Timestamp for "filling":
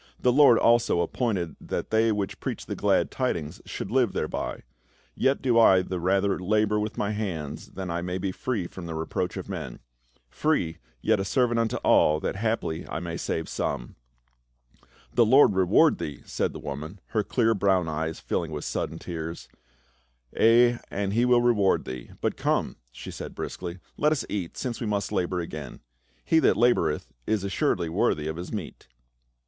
18.19-18.49